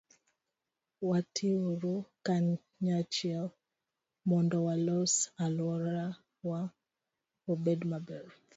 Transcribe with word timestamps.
Watiuru 1.09 1.95
kanyachiel 2.25 3.47
mondo 4.29 4.57
walos 4.67 5.13
alworawa 5.43 6.61
obed 7.51 7.79
maber. 7.91 8.25